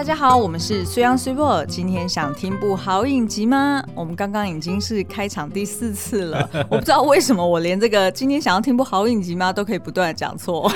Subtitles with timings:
[0.00, 1.62] 大家好，我们是虽央随播。
[1.66, 3.84] 今天想听部好影集吗？
[3.94, 10.66] 我们刚刚已经是开场第四次了， 我不知道为什么我连这个今天想要听部好影集吗都可以不断的讲错。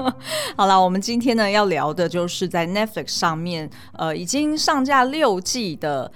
[0.58, 6.12] 好了，我们今天呢要聊的就是在 Netflix 上面，呃，已经上架六季的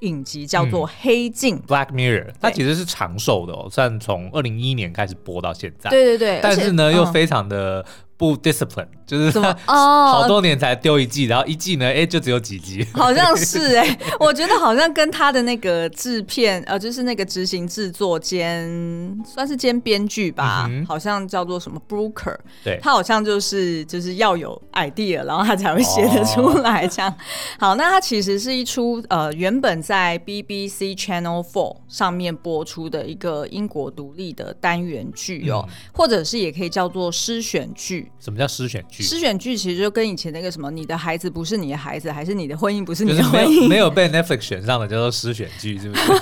[0.00, 2.34] 影集，叫做《黑镜》嗯、（Black Mirror）。
[2.38, 5.88] 它其实是长寿的哦，算从二零一一年开始播到现在。
[5.88, 7.82] 对对对，但是呢，且又非常的。
[8.16, 27.10] 不 discipline 就是什么 哦，好多年才丢一季，然后一季呢，哎，就只有几集， 好像是哎，我觉得好像跟他的那个制片，呃，就是那个执行制作兼算是兼编剧吧，嗯、好像叫做什么 Brooker，对，他好像就是就是要有 idea，然后他才会写得出来这样。
[27.10, 27.14] 哦、
[27.58, 38.10] 好，那他其实是一出呃原本在 BBC Channel Four 上面播出的一个英国独立的单元剧哦，嗯、或者是也可以叫做诗选剧。
[38.18, 38.93] 什么叫诗选剧？
[39.02, 46.12] 诗选剧其实就跟以前那个什么，你的孩子不是你的孩子，还是你的婚姻不是你的婚姻，没有，没有被 Netflix 选上的叫做诗选剧，是不是？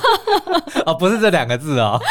[0.87, 2.01] 哦，不是这两个字哦。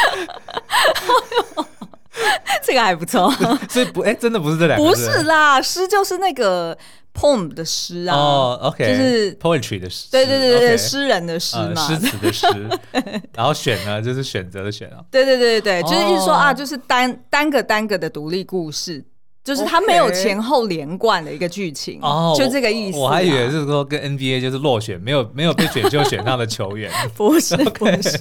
[2.64, 3.28] 这个还不错，
[3.68, 5.06] 所以不，哎，真的不是这两个字。
[5.06, 6.76] 不是啦，诗就是那个
[7.12, 8.16] poem 的诗啊。
[8.16, 10.06] 哦，OK，就是 poetry 的诗。
[10.10, 12.46] 对对对对，诗人的诗嘛，诗词的诗。
[13.34, 15.02] 然后选呢，就是选择的选啊。
[15.10, 19.04] 对对对对对，就是意思说啊，就是单单个单个的独立故事。
[19.44, 22.38] 就是他没有前后连贯的一个剧情，Okay.
[22.38, 23.00] 就这个意思啊。
[23.00, 28.18] 我还以为是说跟 NBA 就是落选，没有没有被选秀选上的球员， 不是不是。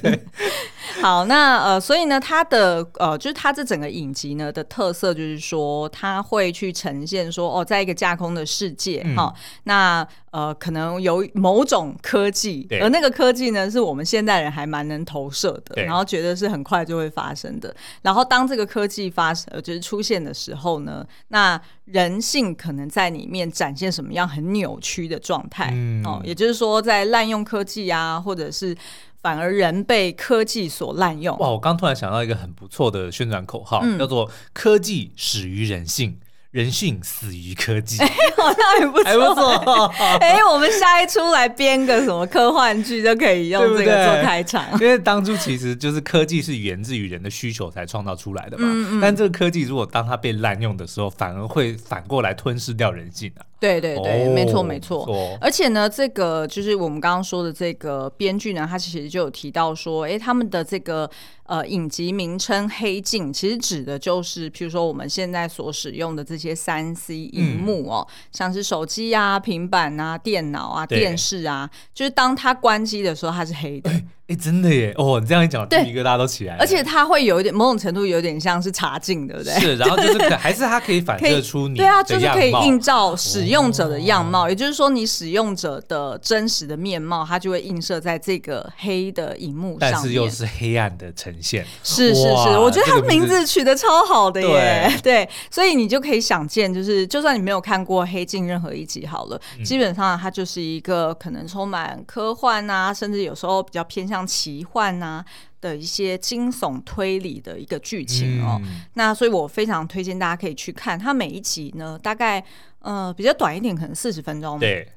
[1.01, 9.33] 好，那呃，所以呢，它的呃，就是它这整个影集呢的特色就是说，它会去呈现说，哦，在一个架空的世界哈、嗯哦，
[9.63, 17.73] 那呃，可能有某种科技，而那个科技呢，是我们现代人还蛮能投射的，然后觉得是很快就会发生的。
[18.01, 25.69] 然后当这个科技发生，呃，就是出现的时候呢，那人性可能在里面展现什么样很扭曲的状态？
[25.73, 28.75] 嗯、哦，也就是说，在滥用科技啊，或者是。
[29.21, 31.37] 反而人被科技所滥用。
[31.37, 31.49] 哇！
[31.49, 36.17] 我刚突然想到一个很不错的宣传口号，嗯、叫做“科技始于人性”。
[36.51, 39.85] 人性死于科技，哎、欸， 好像也不错，还不错。
[40.19, 44.65] 哎、欸，我们下一出来编个什么科幻剧，就可以用这个做开场。
[44.73, 48.65] 因为当初其实就是科技是源自于人的需求才创造出来的嘛。
[48.67, 49.01] 嗯嗯。
[49.01, 53.47] 但这个科技如果当它被滥用的时候，反而会反过来吞噬掉人性啊。
[53.61, 55.07] 对对对，哦、没错没错。
[55.39, 61.09] 而且呢，这个就是我们刚刚说的这个编剧呢，他其实就有提到说，哎、欸，他们的这个。
[61.51, 73.91] 呃，影集名称《黑镜》其实指的就是，譬如说我们现在所使用的这些三 C 荧幕哦，嗯、像是手机啊、平板啊、电脑啊、对电视啊，就是当它关机的时候，它是黑的。
[74.31, 74.93] 欸哎，真的耶！
[74.97, 76.61] 哦，你这样一讲，第一个大家都起来了。
[76.61, 79.53] 而且它会有一点某种程度，有点像是茶镜，对不对？
[79.59, 81.75] 是，然后就是可 还是它可以反射出你。
[81.75, 91.65] 对啊，就是可以映照使用者的样貌，也就是说，你使用者的真实的面貌，它就会映射在这个黑的荧幕上，但是又是黑暗的呈现。
[91.83, 92.27] 是是是，
[92.57, 94.89] 我觉得它名字取得超好的耶。
[95.03, 104.99] 对，所以你就可以想见，就是就算你没有看过《黑镜》任何一集好了，基本上它就是一个可能充满科幻啊，甚至有时候比较偏向奇幻。
[105.01, 105.25] 啊
[105.61, 110.97] 的一些惊悚推理的一个剧情哦，嗯、那所以我非常推荐大家可以去看。
[110.97, 112.43] 它每一集呢，大概
[112.79, 114.57] 呃比较短一点，可能四十分钟。
[114.57, 114.91] 对。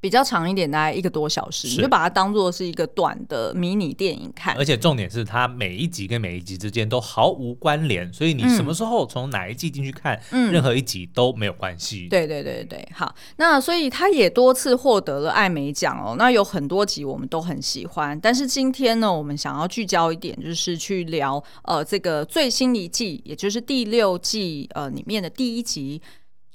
[0.00, 4.56] 比较长一点，大概一个多小时，是你就把它当做是一个短的迷你电影看。
[4.56, 12.08] 而且重点是，它每一集跟每一集之间都毫无关联，所以你什么时候从哪一季进去看，嗯、任何一集都没有关系。
[12.08, 16.14] 对对对对，好，那所以它也多次获得了艾美奖哦。
[16.18, 26.00] 那有很多集我们都很喜欢，但是今天呢，我们想要聚焦一点，就是去聊呃这个最新一季，也就是第六季呃里面的第一集。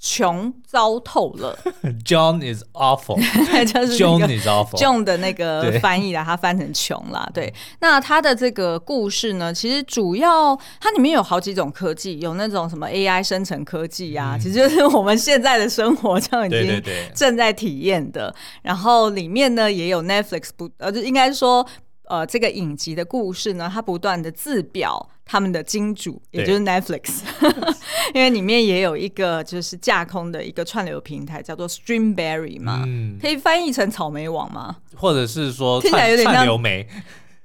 [0.03, 1.55] 穷糟透了，
[2.03, 3.17] John is awful，
[3.71, 7.29] 就是 John is awful，John 的那个 翻译啦，他翻成穷啦。
[7.31, 16.83] 对，那他的这个故事呢，其实主要它里面有好几种科技，有那种什么 AI 生成科技啊，其实就是我们现在的生活这样已经
[17.13, 18.33] 正在体验的。
[18.63, 21.63] 然后里面呢也有 Netflix 不，呃，就应该说。
[22.11, 27.21] 呃，这个影集的故事呢，它不断的自表他们的金主，也就是 Netflix，
[28.13, 34.75] 因为里面也有一个就是架空的一个串流平台，叫做 Streamberry 嘛，嗯、可以翻译成草莓网吗？
[34.97, 36.85] 或者是说听起来有点像串流媒？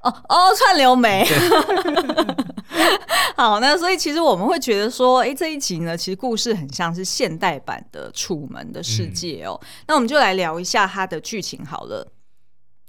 [0.00, 1.24] 哦哦，串流媒。
[3.38, 9.56] 好，那所以其实我们会觉得说，哎，这一集呢，其实故事很像是现代版的《楚门的世界》哦。
[9.62, 12.04] 嗯、那我们就来聊一下它的剧情好了。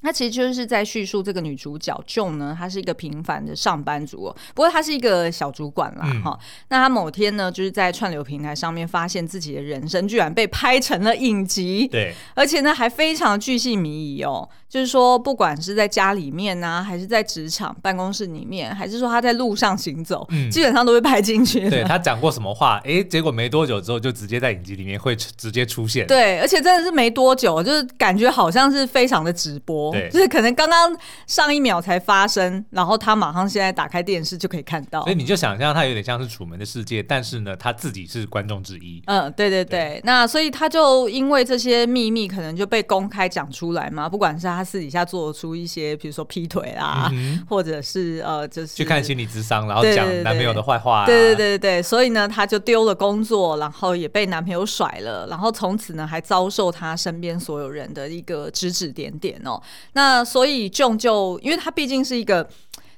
[0.02, 6.40] 那其实就是在叙述这个女主角 Joan 呢，她是一个平凡的上班族哦，不过她是一个小主管啦哈、嗯。
[6.70, 14.48] 那她某天呢，就是在串流平台上面发现自己的人生居然被拍成了影集，对，而且呢还非常巨细靡遗哦。
[14.70, 21.70] 就是说，不管是在家里面啊，还是在职场办公室里面，还是说她在路上行走，嗯、基本上都被拍进去。
[21.70, 26.06] 对，她讲过什么话，哎，结果没多久之后就直接在影集里面会直接出现。
[26.06, 30.98] 对，而且真的是没多久，就是感觉好像是非常的直播，对，就是可能刚刚
[31.28, 35.04] 上一秒才发生，然后他马上现在打开电视就可以看到。
[35.04, 39.04] 所以你就想象他有点像是楚门的世界，但是呢，他自己是观众之一。
[39.06, 40.02] 嗯，对对对，对。
[40.04, 45.28] 那所以他就因为这些秘密可能就被公开讲出来嘛，不管是他私底下做。
[45.38, 51.06] 出一些，比如说劈腿啊，嗯、或者是呃，就是去看心理咨商，然后讲男朋友的坏话、啊。
[51.06, 59.62] 对对对对，所以呢，他就丢了工作，然后也被男朋友甩了，然后从此呢，还遭受他身边所有人的一个指指点点哦。
[59.94, 62.48] 那所以 John 就，因为他毕竟是一个。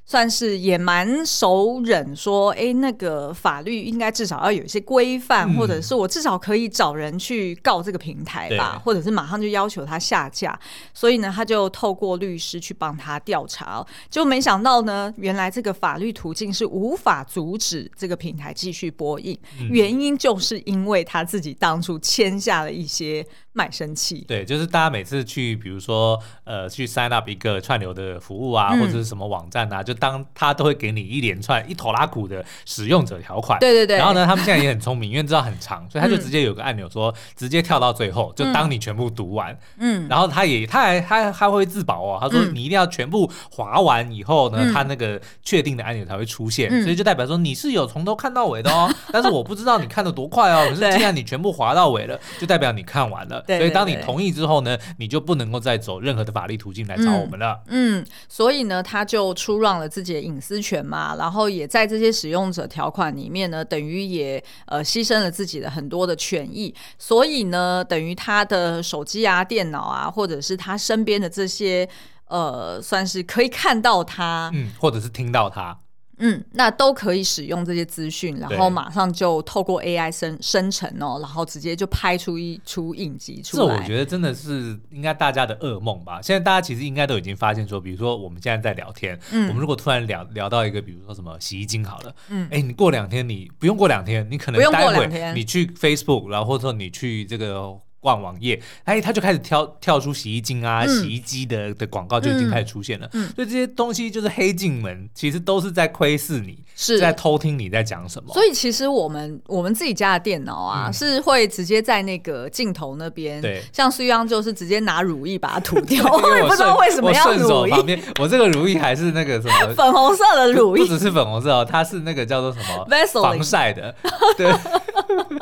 [0.06, 10.60] 算是也蛮熟稔，说，哎，那个法律应该至少要有一些规范，嗯，或者是我至少可以找人去告这个平台吧，或者是马上就要求他下架。
[10.96, 23.24] 所以呢，他就透过律师去帮他调查，就没想到呢，原来这个法律途径是无法阻止这个平台继续播映，嗯，原因就是因为他自己当初签下了一些。
[23.60, 33.60] 卖身契，对，就是大家每次去，比如说，呃，去 sign up 一个串流的服务啊，嗯、或者是什么网站啊，就当他都会给你一连串一头拉库的使用者条款。
[33.60, 33.98] 对对对。
[33.98, 39.58] 然后呢，他们现在也很聪明，因为知道很长，所以他就直接有个按钮说，直接跳到最后，就当你全部读完。
[39.78, 40.08] 嗯。
[40.08, 48.90] 然后他也，他还，他还会自保哦，他说你一定要全部滑完以后呢，他那个确定的按钮才会出现，所以就代表说你是有从头看到尾的哦。
[49.12, 53.44] 但是我不知道你看的多快哦，可是既然你全部滑到尾了，就代表你看完了。
[53.57, 57.62] 所以当你同意之后呢，你就不能够再走任何的法律途径来找我们了。
[57.68, 66.74] 嗯，嗯，所以呢，他就出让了自己的隐私权嘛，然后也在这些使用者条款里面呢，等于也呃牺牲了自己的很多的权益。
[66.98, 71.88] 所以呢，等于他的手机啊、电脑啊，或者是他身边的这些
[72.28, 75.80] 呃，算是可以看到他，嗯，或者是听到他。
[76.19, 83.75] 嗯，那都可以使用这些资讯，然后马上就透过 AI 生生成哦，然后直接就拍出一出影集出来。
[83.75, 86.21] 这我觉得真的是应该大家的噩梦吧？
[86.21, 97.80] 现在大家其实应该都已经发现说，比如说我们现在在聊天，嗯，我们如果突然聊聊到一个，比如说什么洗衣精好了，嗯，哎，你过两天你不用过两天，你可能待会你去 Facebook，然后或者说你去这个。
[98.00, 103.10] 逛网页，哎，他就开始跳跳出洗衣精啊、嗯、洗衣机的的广告就已经开始出现了。
[103.13, 108.34] 嗯，所以这些东西就是黑进门，其实都是在窥视你，是在偷听你在讲什么。
[108.34, 116.04] 所以其实我们我们自己家的电脑啊、嗯，是会直接在那个镜头那边，对，像苏央就是直接拿乳液把它涂掉。
[116.12, 117.72] 我也不知道为什么要乳液。
[117.72, 122.86] 旁边，我这个乳液还是那个什么 粉红色的乳液，不只是粉红色哦，它是那个叫做什么
[123.22, 123.94] 防晒的。
[124.38, 124.52] 对，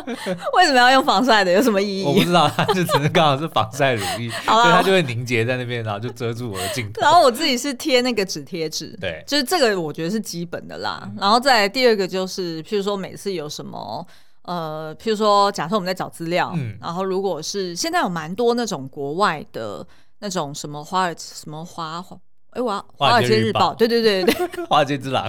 [0.54, 1.51] 为什么要用防晒的？
[1.54, 2.04] 有什么意义？
[2.04, 3.38] 我不知道，它就只是刚好。
[3.38, 7.00] 是防晒乳液，所以它就会凝结在那边，然后就遮住我的镜头。
[7.01, 11.01] 然后我自己是贴那个纸贴纸，对，就是这个我觉得是基本的啦。
[11.04, 14.04] 嗯、然后再来第二个就是，譬如说每次有什么，
[14.42, 19.86] 呃，譬如说假设我们在找资料，嗯，然后如果是现在有蛮多那种国外的
[20.18, 22.18] 那种什么华尔什么华华。
[22.52, 25.24] 哎，我要华尔街日报，对对对对对， 华尔街之狼。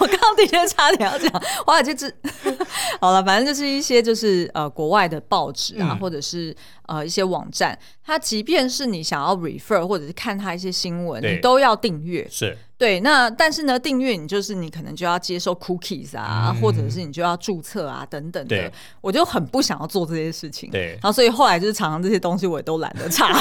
[0.00, 1.30] 我刚刚的确差点要讲
[1.64, 2.12] 华尔街之，
[3.00, 6.54] 好了，反正就是一些就是呃国外的报纸啊，嗯、或者是
[6.86, 12.26] 呃一些网站，它即便是你想要 refer 或者是看它一些新闻，你都要订阅。
[12.30, 12.56] 是。
[12.78, 20.70] 对，那但是呢，订阅你就是你可能就要接受 cookies 啊，嗯、或者是你就要注册啊等等的，我就很不想要做这些事情。
[20.70, 23.32] 对，然后所以后来就是常常这些东西我也都懒得查，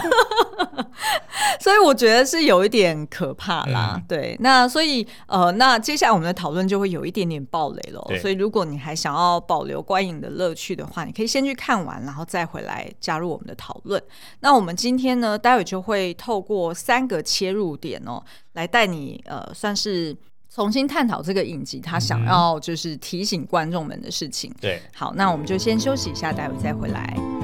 [1.59, 3.95] 所以我觉得是有一点可怕啦。
[3.97, 8.01] 嗯、对，那所以呃，那接下来我们的讨论就会有一点点暴雷了。
[8.21, 14.01] 所以如果你还想要保留观影的乐趣的话，你可以先去看完，然后再回来加入我们的讨论。
[14.39, 18.24] 那我们今天呢，待会就会透过三个切入点哦。
[18.54, 20.15] 来带你呃，算是
[20.50, 24.50] 重新探讨这个影集，他想要就是提醒观众们的事情。
[24.62, 27.35] 对，好，那我们就先休息一下，待会再回来。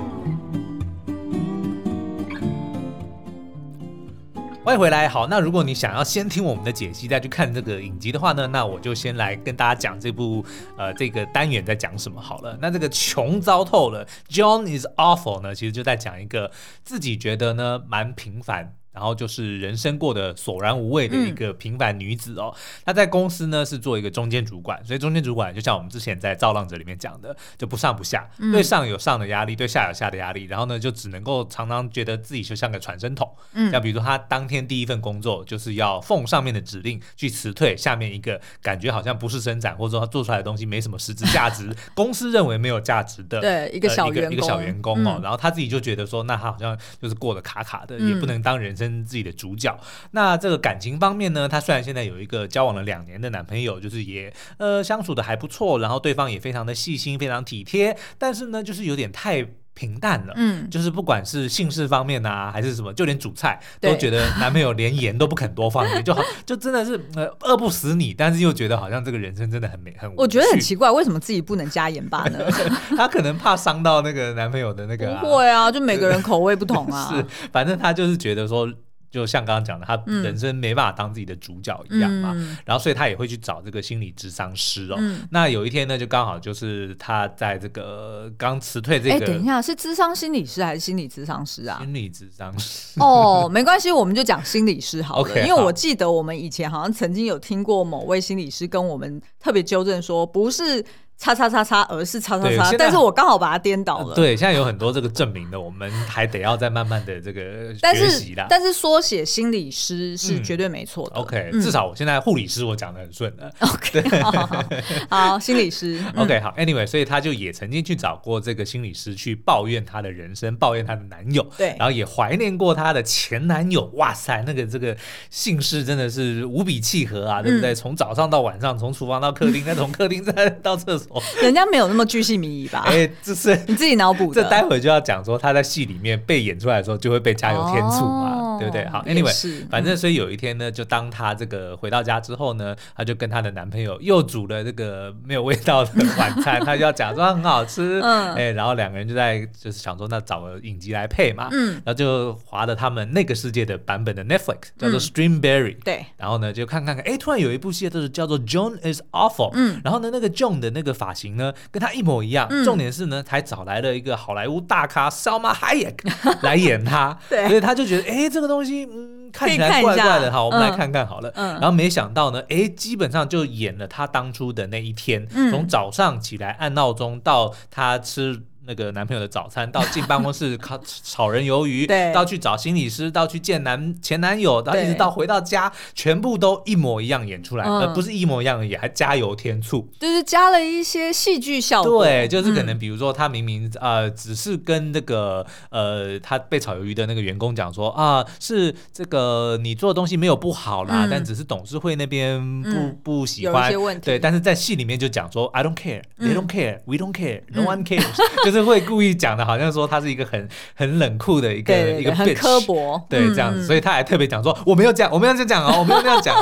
[4.63, 5.09] 欢迎回来。
[5.09, 10.45] 好，那如果你想要先听我们的解析再去看这个影集的话呢，那我就先来跟大家讲这部
[10.77, 12.55] 呃这个单元在讲什么好了。
[12.61, 16.51] 那这个穷糟透了，John is awful 呢，其实就在讲一个
[16.83, 18.75] 自己觉得呢蛮平凡。
[18.93, 22.53] 然后就是人生过得索然无味的一个平凡女子哦。
[22.85, 33.33] 她在公司呢是做一个中间主管，所以中间主管就像我们之前在《造浪者》里面讲的，就不上不下，对上有上的压力，对下有下的压力，然后呢就只能够常常觉得自己就像个传声筒。
[33.53, 48.75] 嗯，像比如说她当天第一份工作就是要奉上面的指令去辞退下面一个感觉好像不是生产，或者说她做出来的东西没什么实质价值， 公司认为没有价值的，对一个小员工，一个小员工哦，然后她自己就觉得说，那她好像就是过得卡卡的，也不能当人。
[48.81, 70.13] 跟自己的主角，那这个感情方面呢，她虽然现在有一个交往了两年的男朋友，就是也呃相处的还不错，然后对方也非常的细心，非常体贴，但是呢，就是有点太平淡了，嗯，就是不管是姓氏方面啊，还是什么，就连煮菜都觉得男朋友连盐都不肯多放一点，就好， 就真的是呃饿不死你，但是又觉得好像这个人生真的很美很。
[70.15, 72.39] 我觉得很奇怪，为什么自己不能加盐巴呢？
[72.95, 75.21] 他可能怕伤到那个男朋友的那个、啊。
[75.21, 77.09] 不会啊，就每个人口味不同啊。
[77.15, 78.69] 是，反正他就是觉得说。
[79.11, 84.95] 就像刚刚讲的，他人生没办法当自己的主角一样嘛，嗯、然后所以他也会去找这个心理咨商师哦。
[84.97, 91.79] 嗯、那有一天呢，就刚好就是他在这个刚辞退这个，哎，等一下，是智商心理师还是心理咨商师啊？
[91.81, 100.83] 心理咨商师哦，没关系，我们就讲心理师好了， okay, 因为我记得我们以前好像曾经有听过某位心理师跟我们特别纠正说，不是。
[101.21, 104.15] 叉叉叉叉，而是叉叉叉，但是我刚好把它颠倒了、呃。
[104.15, 108.47] 对，现在有很多这个证明的，我们还得要再慢慢的这个学习啦。
[108.49, 111.15] 但是缩写心理师是绝对没错的。
[111.17, 113.53] 嗯、OK，、嗯、至少我现在护理师我讲的很顺的。
[113.59, 116.03] OK， 好，好，好，好，心理师。
[116.17, 121.47] OK，好，Anyway，所以他就也曾经去找过这个心理师去抱怨他的人生，抱怨他的男友。
[121.55, 123.85] 对，然后也怀念过他的前男友。
[123.93, 124.97] 哇塞，那个这个
[125.29, 127.75] 姓氏真的是无比契合啊，对不对？
[127.75, 131.10] 从、嗯、早上到晚上，从厨房到客厅，再从客厅再到厕所，
[131.41, 131.87] 人家没有。
[131.87, 132.83] 那么巨细靡遗吧？
[132.87, 134.41] 哎，这是你自己脑补的。
[134.41, 138.87] 这待会就要讲说他在戏里面被演出来的时候，就会被加油添醋嘛，哦、对不对？
[138.87, 165.95] 好，Anyway，反正所以有一天呢，就当她这个回到家之后呢， 她就跟她的男朋友又煮了这个没有味道的晚餐，她就要假装很好吃，嗯，哎，然后两个人就在就是想说，那找个影集来配嘛，嗯，然后就划了他们那个世界的版本的 Netflix 叫做 Streamberry，、嗯、对，然后呢就看看看，哎，突然有一部戏就是叫做 John is Awful，嗯，然后呢那个 John 的那个发型呢跟他一模一样，嗯、重点是呢，还找来了一个好莱坞大咖 Salma Hayek
[166.41, 171.31] 来演他， 对，所以他就觉得，哎，这个东西，嗯，看起来怪怪的，好，我们来看看好了。
[171.35, 178.43] 嗯，然后没想到呢，哎，基本上就演了他当初的那一天，嗯、从早上起来按闹钟到他吃。
[178.71, 192.05] 那个男朋友的早餐，到进办公室 烤炒人鱿鱼，对，到去找心理师，到去见男前男友，到一直到回到家，全部都一模一样演出来，而不是一模一样的演，还加油添醋，就是加了一些戏剧效果。
[192.05, 208.15] 对，就是可能比如说他明明呃只是跟那个呃他被炒鱿鱼的那个员工讲说啊，是这个你做的东西没有不好啦，但只是董事会那边不不喜欢，对，但是在戏里面就讲说 I don't care, they don't care, we don't care, no one cares。
[208.45, 216.35] 就是会故意讲的，好像说他是一个很很冷酷的一个一个很刻薄，对这样子，嗯、所以他还特别讲说我没有这样，我没有这样讲哦，我没有这样讲，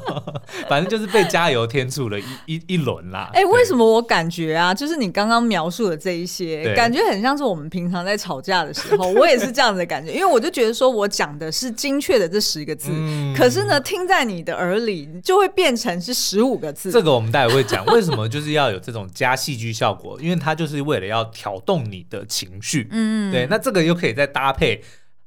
[0.68, 3.30] 反正就是被加油添醋了一一一轮啦。
[3.32, 16.90] 哎、欸，为什么我感觉啊，就是你刚刚描述的这一些，感觉很像是我们平常在吵架的时候， 我也是这样子的感觉，因为我就觉得说我讲的是精确的这十个字，嗯、可是呢，听在你的耳里就会变成是十五个字。
[16.90, 21.24] 这个我们待会会讲，为什么就是要有这种加戏剧效果，因为他就是为了要。
[21.46, 24.82] 挑动你的情绪，嗯，对，那这个又可以再搭配。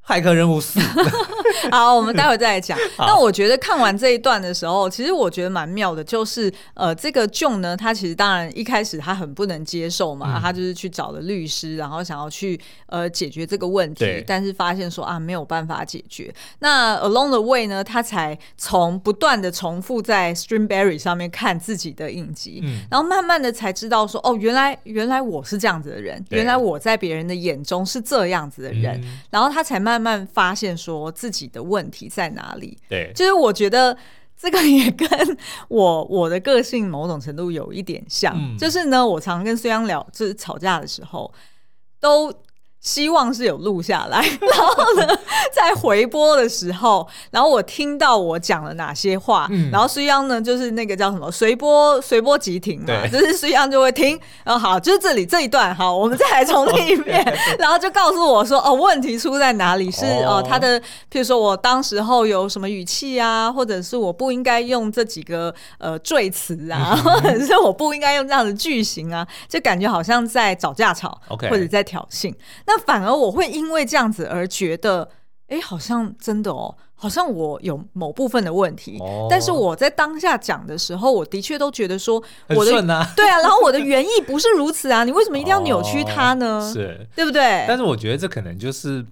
[0.10, 0.80] 骇客任务四，
[1.70, 2.76] 好，我们待会再来讲。
[2.98, 16.34] 那我觉得看完这一段的时候，其实我觉得蛮妙的，就是呃，这个 John 呢，他其实当然一开始他很不能接受嘛，嗯、他就是去找了律师，然后想要去呃解决这个问题，但是发现说啊没有办法解决。
[16.58, 29.99] 那 Along the way 呢，他才从不断的重复在 Streamberry 上面看自己的影集，嗯、然后慢慢的才知道说哦，原来原来我是这样子的人，原来我在别人的眼中是这样子的人，嗯、然后他才慢。
[29.99, 33.98] 慢慢慢发现说自己的问题在哪里，对，就是我觉得
[34.38, 35.08] 这个也跟
[35.68, 41.34] 我我的个性某种程度有一点像，嗯、就是呢，我常跟孙杨聊，就是吵架的时候
[42.00, 42.34] 都。
[42.82, 45.20] 希望是有录下来， 然后呢，
[45.54, 57.22] 在回播的时候，然后我听到我讲了哪些话，嗯、然后苏央呢，就是那个叫什么随波随波即停嘛，对就是苏央就会听，然后好，就是这里这一段，好，我们再来重听一遍，
[57.60, 59.92] 然后就告诉我说，哦，问题出在哪里？
[59.92, 60.80] 是哦，他的，
[61.12, 71.20] 譬如说我当时候有什么语气啊，或者是我不应该用这几个呃赘词啊，或者是我不应该用这样的句型啊，就感觉好像在找架吵.
[71.50, 72.34] 或者在挑衅。
[72.70, 75.10] 那反而我会因为这样子而觉得
[75.48, 82.72] 哎，好像真的哦，好像我有某部分的问题，哦、但是我在当下讲的时候，我的确都觉得说我的，
[83.16, 86.60] 对啊，然后我的原意不是如此啊，你为什么一定要扭曲它呢？
[86.60, 87.66] 哦、是，对不对？
[87.68, 89.04] 但是我觉得这可能就是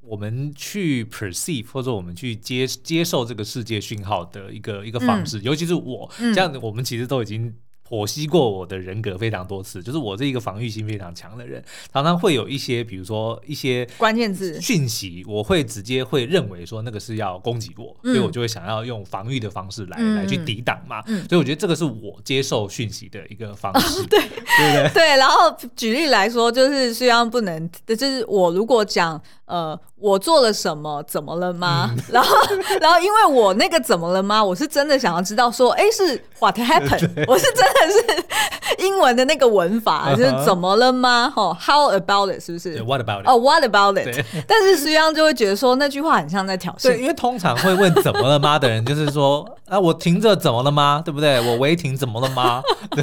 [0.00, 7.54] 我们去 perceive 或者我们去接接受这个世界讯号的一个一个方式，嗯、尤其是我、嗯、这样，我们其实都已经。
[7.88, 11.62] 剖析过我的人格非常多次，就是我是一个防御心非常强的人，
[11.92, 21.02] 常常会有一些，比如说一些关键字讯息，我会直接会认为说那个是要攻击我，嗯、所以我就会想要用防御的方式来、嗯、来去抵挡嘛。
[21.06, 24.90] 嗯、所以我觉得这个是我接受讯息的一个方式，哦、对对不对？
[24.92, 25.16] 对。
[25.16, 29.20] 然后举例来说，就是虽然不能，就是我如果讲。
[29.46, 31.02] 呃，我做了什么？
[31.04, 31.90] 怎么了吗？
[31.96, 32.36] 嗯、 然后，
[32.80, 34.42] 然后，因为我那个怎么了吗？
[34.44, 37.08] 我是真的想要知道说，哎，是 what happened？
[37.26, 41.32] 我是真的是英文的那个文法，就是怎么了吗？
[41.34, 42.44] 哈，how about it？
[42.44, 43.28] 是不是？What about it？
[43.28, 44.24] 哦、oh,，What about it？
[44.46, 46.82] 但是实际上就会觉得说那句话很像在挑衅。
[46.82, 51.02] 对，因为通常会问怎么了吗的人，就是说啊，我停着怎么了吗？
[51.04, 51.40] 对不对？
[51.40, 52.62] 我违停怎么了吗？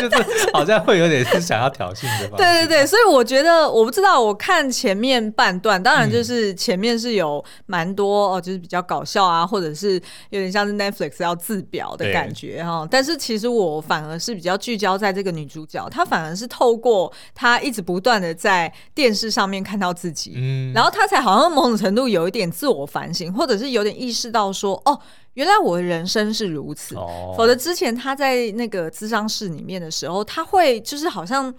[0.00, 2.36] 就是好像会有点是想要挑衅的吧？
[2.36, 9.94] 对对对，所以我觉得我不知道，我看前面半段，当然就是前面是有蛮多哦，就是比较搞笑啊，或者是
[10.30, 12.84] 有点像是 Netflix 要自表的感觉哈。
[12.84, 24.98] 对但是其实我反而是比较聚焦在这个女主角，她反而是透过她一直不断的在电视上面看到自己，嗯，然后她才好像某种程度有一点自我反省，或者是有点意识到说哦。
[25.34, 31.54] 原来我的人生是如此，哦、否则之前他在那个咨商室里面的时候，他会就是好像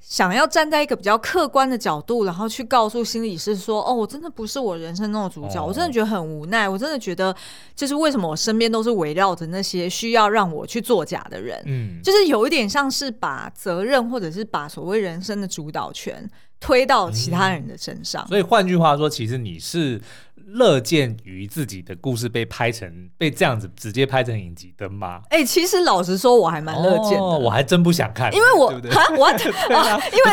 [0.00, 7.34] 想要站在一个比较客观的角度，然后去告诉心理师说：“哦，我真的不是我人生中的主角，哦、我真的觉得很无奈，我真的觉得
[7.74, 18.24] 就是为什么我身边都是围绕着那些需要让我去作假的人，嗯，就是有一点像是把责任或者是把所谓人生的主导权推到其他人的身上。
[18.26, 20.00] 嗯、所以换句话说，其实你是。
[20.46, 25.20] 乐见于自己的故事被拍成被这样子直接拍成影集的吗？
[25.30, 27.22] 哎，其实老实说，我还蛮乐见的。
[27.22, 28.66] 我还真不想看，因为我？
[28.66, 28.80] 我因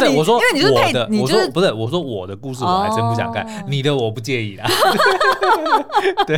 [0.02, 4.70] 为我说，因为你是配的，我说不是，我说我的故事我还真不想看，你的我不介意啦。
[6.28, 6.38] 对，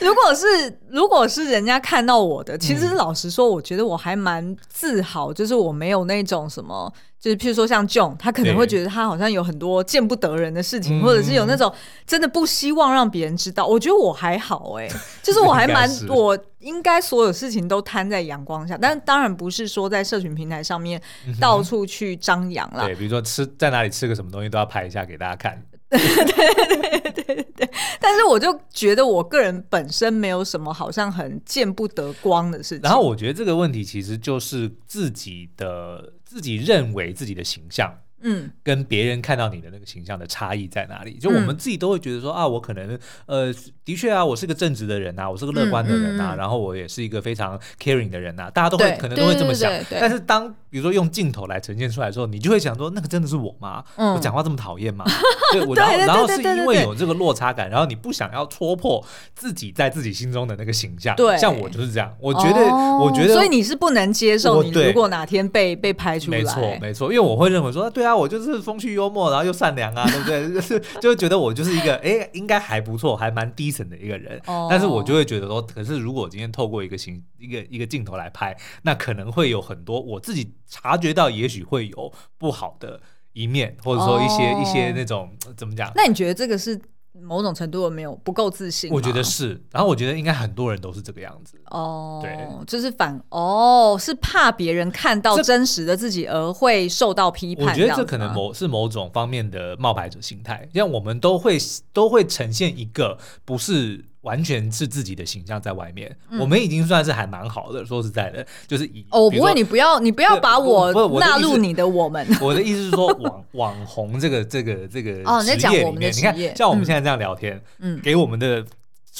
[0.00, 0.46] 如果是
[0.88, 6.90] 如果是人家看到我的，其实老实说，我觉得我还蛮自豪，就是我没有那种什么。
[7.20, 11.72] 就是譬如说像 John，他可能会觉得他好像有很多见不得人的事情，或者是有那种
[12.06, 13.66] 真的不希望让别人知道。
[13.66, 21.02] 嗯、我觉得我还好哎、欸，就是我还 蛮我应该所有事情都摊在阳光下，但当然不是说在社群平台上面
[21.40, 22.84] 到处去张扬啦。
[22.84, 25.60] 对，比如说吃在哪里吃个什么东西都要拍一下给大家看。
[25.90, 32.82] 对对对对对，但是我就觉得我个人本身没有什么好像很见不得光的事情。
[32.82, 36.12] 然后我觉得这个问题其实就是自己的。
[36.28, 41.18] 自己认为自己的形象，嗯，跟别人看到你的那个形象的差异在哪里？
[41.18, 43.52] 就我们自己都会觉得说啊，我可能呃，
[43.84, 49.70] 的确啊，我是个正直的人呐，我是个乐观的人呐，然后我也是一个非常 caring 的人呐，大家都会可能都会这么想。
[49.90, 53.84] 但是当比如说用镜头来呈现出来的时候，你就会想说，那个真的是我吗？
[53.96, 55.04] 我讲话这么讨厌吗？
[55.52, 59.04] 对，我然后然后是因为有这个落差感，然后你不想要戳破
[59.34, 61.14] 自己在自己心中的那个形象。
[61.16, 62.60] 对，像我就是这样，我觉得，
[62.98, 70.48] 我觉得，所以你是不能接受你如果哪天被被拍出来，没错没错，因为我会认为说，对啊，我就是风趣幽默，然后又善良啊，对不对？
[70.54, 74.40] 就是就会觉得我就是一个哎，应该还不错，还蛮 decent 的一个人。
[74.68, 83.00] 但是我就会觉得说，可是如果今天透过一个形一个一个镜头来拍，那可能会有很多我自己察觉到，也许会有不好的
[83.32, 85.90] 一面，或者说一些、哦、一些那种怎么讲？
[85.94, 86.80] 那你觉得这个是
[87.22, 88.92] 某种程度的没有不够自信？
[88.92, 91.60] 我觉得是，然后我觉得应该很多人都是这个样子。
[91.70, 97.66] 哦，对，就是反哦，是怕别人看到真实的自己而会受到批判。
[97.66, 101.58] 我觉得这可能某是某种方面的冒牌者心态，像我们都会
[101.92, 104.04] 都会呈现一个不是。
[104.28, 107.82] 完全是自己的形象在外面，我们已经算是还蛮好的。
[107.86, 112.26] 说实在的，就是以哦，不会，你不要，你不要把我纳入你的我们。
[112.42, 118.62] 我的意思是说，网网红这个这个这个哦，你在讲我们的你看，像我们现在这样聊天，嗯，给我们的。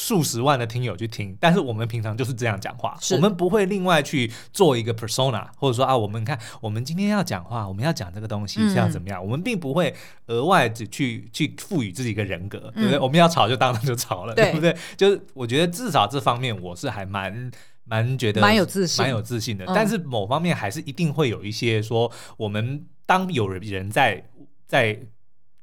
[0.00, 9.92] 数十万的听友去听，但是我们平常就是这样讲话，我们不会另外去做一个 persona，或者说啊，我们看我们今天要讲话，我们要讲这个东西是要怎么样，嗯、我们并不会
[10.26, 12.98] 额外去去去赋予自己一个人格，嗯、对不对？
[13.00, 14.76] 我们要吵就当然就吵了，对，对不对？
[14.96, 17.50] 就是我觉得至少这方面我是还蛮
[17.82, 19.64] 蛮觉得蛮有自信，蛮有自信的。
[19.64, 24.24] 嗯、但是某方面还是一定会有一些说，我们当有人在
[24.64, 25.00] 在。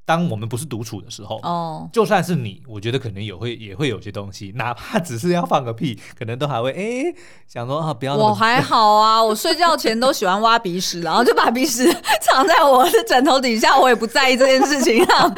[0.06, 7.12] 当我们不是独处的时候，哦，就算是你，我觉得可能也会也会有些东西，哪怕只是要放个屁，可能都还会哎
[7.48, 8.16] 想说啊，不要。
[8.16, 11.92] 我还好啊， 我睡觉前都喜欢挖鼻屎，然后就把鼻屎
[12.22, 15.36] 藏在我的枕头底下，我也不在意这件事情，让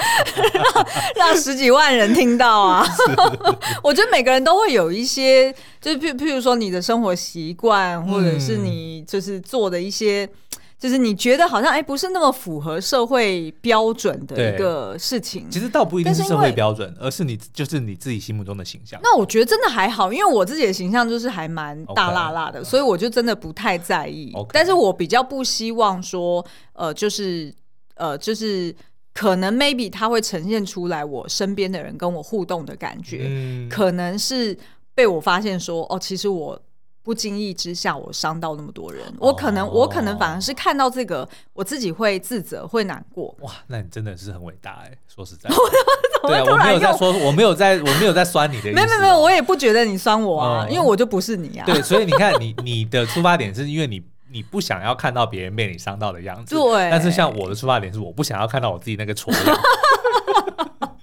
[0.53, 0.86] 让
[1.27, 2.86] 让十几万人听到啊。
[3.82, 5.49] 我觉得每个人都会有一些，
[5.80, 10.30] 就是譬譬如说你的生活习惯，或者是你就是做的一些。
[10.79, 15.49] 就是你觉得好像哎，不是那么符合社会标准的一个事情。
[15.49, 18.99] 其实倒不一定是社会标准，而是你就是你自己心目中的形象。
[19.01, 24.31] 那我觉得真的还好，因为我自己的形象就是还蛮大辣辣的，okay, 所以我就真的不太在意。
[24.35, 24.49] Okay.
[24.53, 27.51] 但是我比较不希望说，呃，就是
[27.95, 28.75] 呃，就是
[29.15, 34.55] 可能 maybe 他会呈现出来，我身边的人跟我互动的感觉，嗯、可能是
[34.93, 36.61] 被我发现说，哦，其实我。
[37.08, 43.34] 不经意之下，我伤到那么多人，我可能，我可能反而是看到这个，我自己会自责，会难过。
[43.39, 44.91] 哇，那你真的是很伟大哎！
[45.08, 45.50] 说实在，
[46.28, 48.76] 对啊，我没有在说，我没有在，我没有在酸你的意思。
[48.76, 51.65] 没有没有没有，我也不觉得你酸我啊，因为我就不是你啊。
[51.65, 56.56] 对，所以你看， 你你的出发点是因为你你不想要看到别人被你伤到的样子。
[56.56, 56.91] 对。
[56.91, 59.41] 但是像我的出发点是，我不想要看到我自己那个丑样。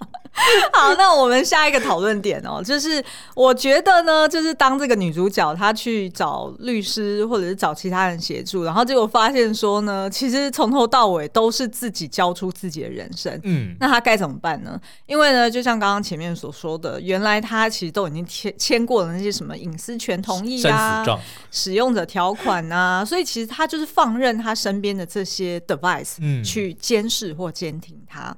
[0.73, 3.03] 好，那我们下一个讨论点哦，就是
[3.35, 14.79] 我觉得呢，就是当这个女主角她去找律师或者是找其他人协助，然后结果发现说呢，其实从头到尾都是自己交出自己的人生，嗯，那她该怎么办呢？
[15.05, 21.05] 因为呢，就像刚刚前面所说的，原来她其实都已经签签过了那些什么隐私权同意啊、
[21.51, 28.35] 使用者条款啊，所以其实她就是放任她身边的这些 device 去监视或监听她。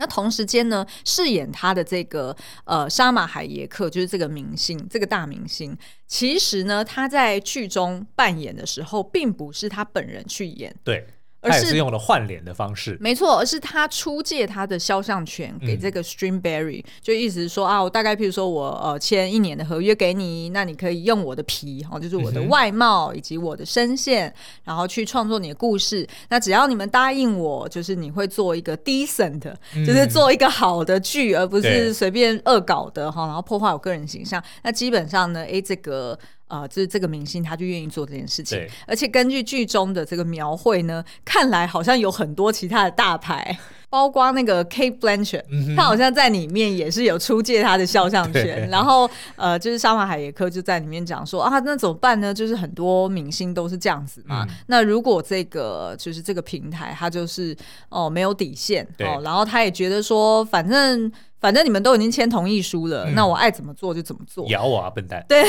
[0.00, 2.34] 那同时间呢，饰演他的这个
[2.64, 5.76] 呃沙马海耶克，就是这个明星，这个大明星，
[6.08, 11.06] 其实呢，他在剧中扮演的时候，并不是他本人去演，对。
[11.42, 26.06] 而是用了换脸的方式，没错，而是他出借他的肖像权给这个 Streamberry，、嗯、就意思是说啊，我大概譬如说我呃签一年的合约给你，那你可以用我的皮哦，就是我的外貌以及我的声线，嗯、然后去创作你的故事。
[26.28, 34.42] 那只要你们答应我，就是你会做一个 decent，、嗯、就是做一个好的剧，而不是随便恶搞的哈，然后破坏我个人形象。
[34.62, 36.18] 那基本上呢，哎，这个。
[36.50, 38.60] 啊、呃，就是这个明星，他就愿意做这件事情。
[38.86, 43.56] 而且根据剧中的这个描绘呢，看来好像有很多其他的大牌，
[43.88, 48.68] 包括那个 Kate Blanchett，、嗯、他好像在里面也是有出借他的肖像权。
[48.68, 52.34] 然后呃，就是沙马海耶科就在里面讲说啊，那怎么办呢？
[52.34, 54.44] 就是很多明星都是这样子嘛。
[54.48, 57.56] 嗯、那如果这个就是这个平台，他就是
[57.90, 61.10] 哦、呃、没有底线哦，然后他也觉得说，反正。
[61.40, 64.46] 反正你们都已经签同意书了，嗯、那我爱怎么做就怎么做。
[64.48, 65.24] 咬我啊，笨蛋！
[65.26, 65.42] 对，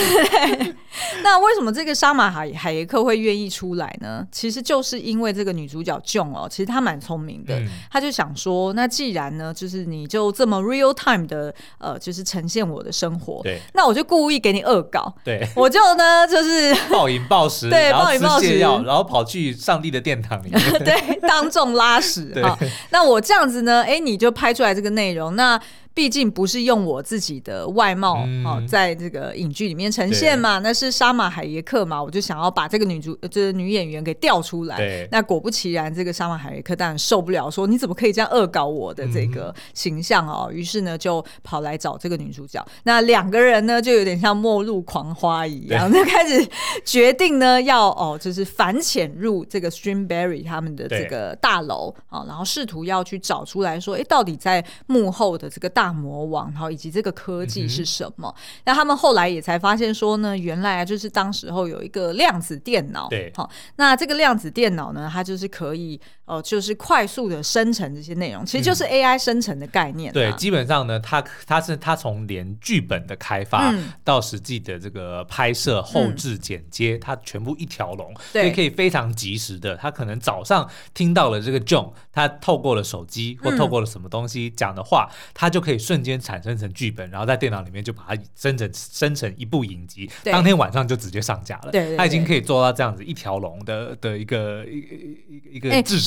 [1.23, 4.25] 那为什么这个沙马海海耶克会愿意出来呢？
[4.31, 22.57] 其实就是因为这个女主角 June 哦，其实她蛮聪明的，她、嗯、就想说，那既然呢，就是你就这么 real time 的呃，就是呈现我的生活，对，那我就故意给你恶搞，对，我就呢就是 暴饮暴食，对，暴饮暴食，然后跑去上帝的殿堂里面， 对，当众拉屎啊。
[22.89, 25.61] 那我这样子呢，哎，你就拍出来这个内容，那。
[25.93, 35.07] 毕竟不是用我自己的外貌、嗯、哦，在这个影剧里面呈现嘛，那是沙马海耶克嘛，我就想要把这个女主，就是女演员给调出来。
[35.11, 40.49] 那果不其然，这个沙马海耶克当然受不了，说你怎么可以这样恶搞我的这个形象哦？
[40.51, 42.65] 于、嗯、是呢，就跑来找这个女主角。
[42.83, 46.47] 那两个人呢，就有点像末路狂花一样，就开始
[46.85, 58.31] 决定呢，要哦，就是反潜入这个 Streamberry 他们的这个大楼啊、哦，然后试图要去找出来说，哎，到底在幕后的这个大大魔王，然后以及这个科技是什么？
[58.37, 63.09] 嗯、那他们后来也才发现说呢，原来啊，就是当时候有一个量子电脑。
[63.09, 65.99] 对，好，那这个量子电脑呢，它就是可以
[66.31, 70.15] 呃，就是快速的生成这些内容，其实就是 AI 生成的概念、啊嗯。
[70.15, 73.73] 对，基本上呢，它它是它从连剧本的开发
[74.05, 79.75] 到实际的这个拍摄、后置、剪接，它全部一条龙，所以可以非常及时的。
[79.75, 85.81] 他可能早上听到了这个 John，他透过了手机或透过了什么东西讲的话，他就可以。
[85.81, 91.71] 瞬间产生成剧本，然后在电脑里面就把它生成生成一部影集，当天晚上就直接上架了。
[91.71, 95.99] 对，他已经可以做到这样子一条龙的的一个一一一个制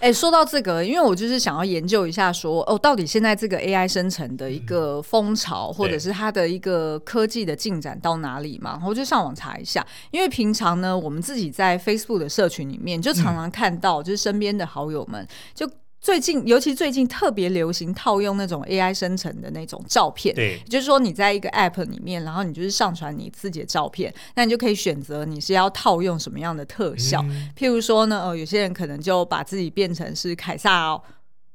[0.00, 8.72] 哎、说到这个，因为我就是想要研究一下说，说哦，到底现在这个 AI 生成的一个风潮，嗯、或者是它的一个科技的进展到哪里嘛？
[8.72, 15.68] 然后就上网查一下，因为平常呢，我们自己在 Facebook 的社群里面就常常看到，就是身边的好友们就。
[16.00, 27.20] 最近，尤其最近特别流行套用那种 AI 生成的那种照片，对，就是说你在一个 App 里面，然后你就是上传你自己的照片，那你就可以选择你是要套用什么样的特效。
[27.28, 31.02] 嗯、譬如说呢，呃，有些人可能就把自己变成是凯撒哦。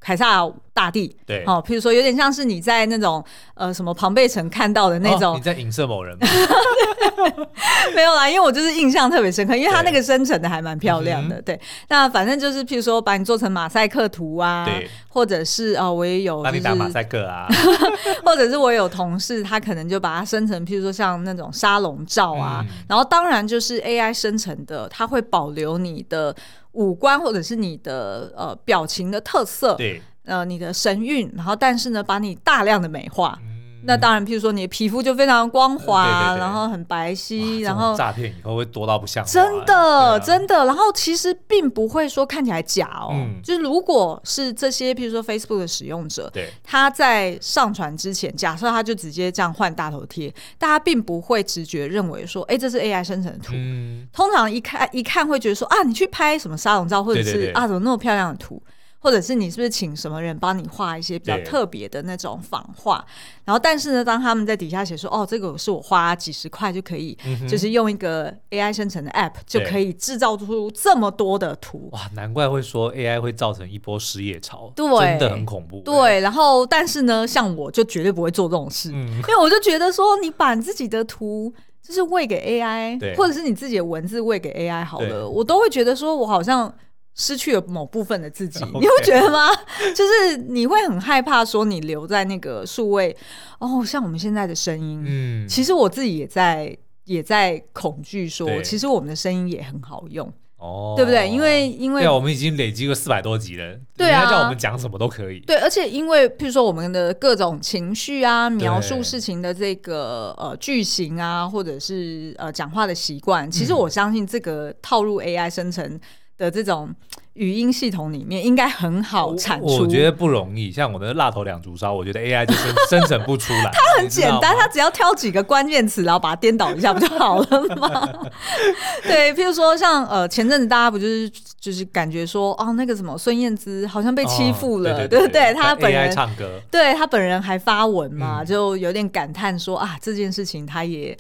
[0.04, 6.28] 凯撒大帝，对，哦，譬如说有点像是你在那种呃什么庞贝城看到的那种，哦、你在影射某人吗？
[7.96, 11.60] 没有啦，因为我就是印象特别深刻，因为他那个生成的还蛮漂亮的，对。
[11.90, 17.48] 那反正就是譬如说把你做成马赛克图啊，对，或者是哦，我也有、就是，帮你打马赛克啊，
[18.26, 26.36] 或者是我有同事他可能就把它生成，譬如说像那种沙龙照啊，嗯、然后当然就是 AI 生成的，它会保留你的。
[26.74, 33.40] 五官或者是你的呃表情的特色，对，呃你的神韵，然后但是呢，把你大量的美化。
[33.42, 33.53] 嗯
[33.86, 39.24] 那当然，譬如说你的皮肤就非常光滑，对对对，然后很白皙，然后诈骗以后会多到不像。
[39.26, 40.66] 真的，啊、真的。
[40.66, 53.54] 然后其实并不会说看起来假哦，嗯、就是如果是这些譬如说 Facebook 的使用者，对，他在上传之前，假设他就直接这样换大头贴，大家并不会直觉认为说，哎，这是 AI 生成的图。
[53.56, 58.62] 嗯、通常一看一看会觉得说，啊，你去拍什么沙龙照，或者是啊，怎么那么漂亮的图？
[59.04, 63.06] 或者是你是不是请什么人帮你画一些比较特别的那种仿画？
[63.44, 75.82] 然后，但是呢，当他们在底下写说：“哦，这个是我花几十块就可以，嗯、就是用一个 AI 生成的 App 就可以制造出这么多的图。”哇，难怪会说 AI 会造成一波失业潮，对，真的很恐怖。
[75.82, 81.54] 对，然后但是呢，像我就绝对不会做这种事，嗯、因为我就觉得说，你把自己的图
[81.86, 86.74] 就是喂给 AI，或者是你自己的文字喂给 AI 好了，我都会觉得说我好像。
[87.16, 88.64] 失去了某部分的自己.
[88.80, 89.48] 你会觉得吗？
[89.96, 93.16] 就是你会很害怕说你留在那个数位
[93.60, 101.30] 哦，像我们现在的声音，嗯，其实我自己也在也在恐惧说，其实我们的声音也很好用哦，对不对？
[101.30, 116.00] 因为因为对、啊，我们已经累积了四百多集了，对啊，叫我们讲什么都可以，对，而且因为譬如说我们的各种情绪啊，描述事情的这个呃句型啊，或者是呃讲话的习惯，其实我相信这个套入 AI 生成。
[116.38, 116.94] 的这种
[117.34, 120.72] 语音系统里面应该很好产出，我觉得不容易。
[120.72, 123.72] 像我的辣头两竹烧，我觉得 AI 就生 生成不出来。
[123.74, 128.10] 它很简单，它只要挑几个关键词，然后把它颠倒一下不就好了吗？
[129.04, 135.54] 对，譬如说像呃前阵子大家不就是就是感觉说哦那个什么孙燕姿好像被欺负了，哦、对不对？
[135.54, 141.18] 他本人唱歌，对他本人还发文嘛，嗯、就有点感叹说啊这件事情他也。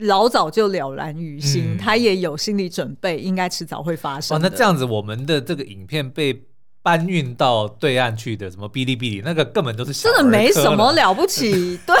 [0.00, 4.36] 老早就了然于心，嗯、他也有心理准备，应该迟早会发生。
[4.36, 6.44] 哦，那这样子，我们的这个影片被
[6.82, 11.78] 搬运到对岸去的，什么哔哩哔哩，那个根本都是真的没什么了不起。
[11.86, 11.94] 对，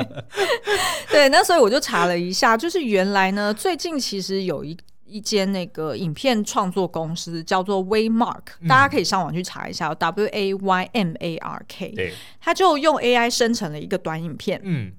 [1.08, 14.92] 对，那所以我就查了一下，就是原来呢，最近其实有一一间那个影片创作公司叫做 Waymark，嗯、大家可以上网去查一下，W A Y M A R K，对，他就用 AI 生成了一个短影片，嗯。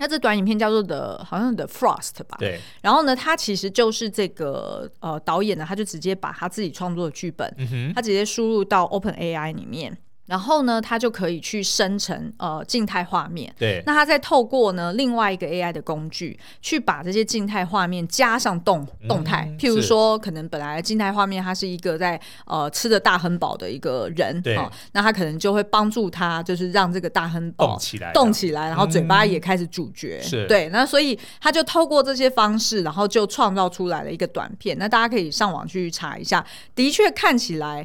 [0.00, 2.36] 那这短影片叫做的，好像 The Frost 吧。
[2.38, 2.58] 对。
[2.80, 9.96] 然后呢，他其实就是这个呃导演呢，他就直接把他自己创作的剧本，嗯、他直接输入到 Open AI 里面。
[10.30, 13.52] 然后呢，它就可以去生成呃静态画面。
[13.58, 13.82] 对。
[13.84, 19.44] 那它再透过呢另外一个 AI 的工具，去把这些静态画面加上动动态。
[19.50, 24.70] 嗯、譬如说，可能本来静态画面它是一个在呃吃着大亨堡的一个人，对、哦。
[24.92, 30.20] 那他可能就会帮助他，就是让这个大亨堡动起来，动起来，然后嘴巴也开始咀嚼。
[30.20, 30.46] 嗯、是。
[30.46, 30.68] 对。
[30.68, 34.78] 那所以他就透过这些方式，然后就创造出来了一个短片。
[34.78, 37.84] 那大家可以上网去查一下，的确看起来。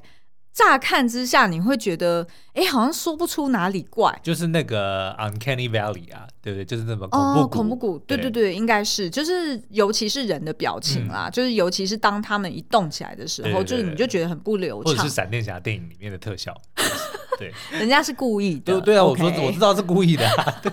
[0.56, 6.64] 乍看之下，你会觉得，哎、欸，好像说不出哪里怪，就是那个 Uncanny Valley 啊，对不对？
[6.64, 8.16] 就是那么恐怖恐怖谷，对。
[8.16, 16.56] 对对，对应该是，就是尤其是人的表情啦，嗯、就是尤其是当他们一动起来的时候，就是你就觉得很不流畅，或者是闪电侠电影里面的特效。
[17.38, 18.80] 对，人家是故意的。
[18.80, 20.26] 对对啊，我说我知道是故意的，